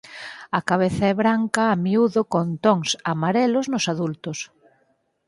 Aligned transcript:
A 0.57 0.59
cabeza 0.69 1.03
é 1.11 1.13
branca 1.23 1.63
a 1.67 1.75
miúdo 1.85 2.21
con 2.33 2.47
tons 2.65 2.89
amarelos 3.13 3.65
nos 3.73 3.85
adultos. 3.93 4.39